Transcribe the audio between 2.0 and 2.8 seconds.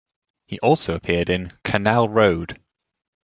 Road".